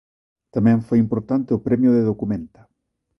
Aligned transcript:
Tamén 0.55 0.79
foi 0.87 0.97
importante 1.05 1.49
o 1.57 1.63
premio 1.67 1.89
de 1.95 2.05
Documenta. 2.09 2.61